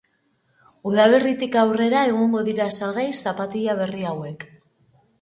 [0.91, 4.53] Udaberritik aurrera egongo dira salgai zapatila berri hauek.